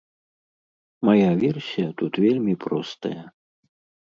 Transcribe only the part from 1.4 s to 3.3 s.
версія тут вельмі простая.